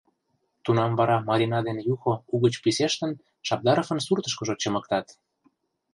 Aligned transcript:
Тунам 0.63 0.91
вара 0.99 1.17
Марина 1.29 1.59
ден 1.67 1.77
Юхо, 1.93 2.13
угыч 2.33 2.55
писештын, 2.63 3.11
Шабдаровын 3.47 3.99
суртышкыжо, 4.07 4.53
чымыктат. 4.61 5.07